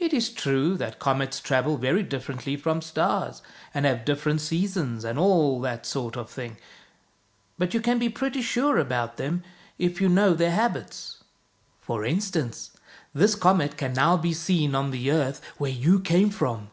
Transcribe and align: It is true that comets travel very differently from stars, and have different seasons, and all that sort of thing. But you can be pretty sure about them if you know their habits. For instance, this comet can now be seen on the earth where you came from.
It 0.00 0.12
is 0.12 0.30
true 0.32 0.76
that 0.76 0.98
comets 0.98 1.38
travel 1.38 1.76
very 1.76 2.02
differently 2.02 2.56
from 2.56 2.82
stars, 2.82 3.42
and 3.72 3.86
have 3.86 4.04
different 4.04 4.40
seasons, 4.40 5.04
and 5.04 5.20
all 5.20 5.60
that 5.60 5.86
sort 5.86 6.16
of 6.16 6.28
thing. 6.28 6.56
But 7.56 7.72
you 7.72 7.80
can 7.80 8.00
be 8.00 8.08
pretty 8.08 8.42
sure 8.42 8.76
about 8.76 9.18
them 9.18 9.44
if 9.78 10.00
you 10.00 10.08
know 10.08 10.34
their 10.34 10.50
habits. 10.50 11.22
For 11.80 12.04
instance, 12.04 12.72
this 13.14 13.36
comet 13.36 13.76
can 13.76 13.92
now 13.92 14.16
be 14.16 14.32
seen 14.32 14.74
on 14.74 14.90
the 14.90 15.12
earth 15.12 15.40
where 15.58 15.70
you 15.70 16.00
came 16.00 16.30
from. 16.30 16.70